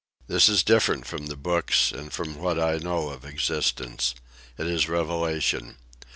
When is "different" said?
0.63-1.05